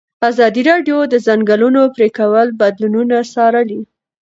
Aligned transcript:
ازادي 0.29 0.61
راډیو 0.71 0.97
د 1.07 1.09
د 1.13 1.15
ځنګلونو 1.27 1.81
پرېکول 1.95 2.47
بدلونونه 2.61 3.17
څارلي. 3.33 3.81